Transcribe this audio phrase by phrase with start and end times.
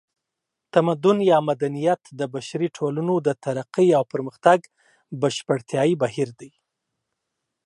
[0.73, 4.59] تمدن یا مدنیت د بشري ټولنو د ترقۍ او پرمختګ
[5.21, 6.51] بشپړتیایي بهیر دی